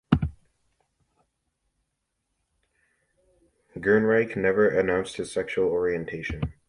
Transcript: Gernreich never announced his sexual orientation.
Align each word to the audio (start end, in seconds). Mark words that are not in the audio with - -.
Gernreich 3.77 4.35
never 4.35 4.67
announced 4.67 5.17
his 5.17 5.31
sexual 5.31 5.67
orientation. 5.69 6.53